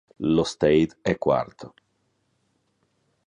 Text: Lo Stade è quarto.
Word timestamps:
Lo 0.17 0.43
Stade 0.43 0.97
è 1.03 1.15
quarto. 1.19 1.75